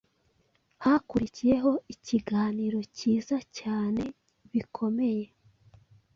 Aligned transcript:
Hakurikiyeho 0.83 1.71
ikiganiro 1.93 2.79
cyiza 2.97 3.37
cyane 3.57 4.03
bikomeye. 4.51 5.25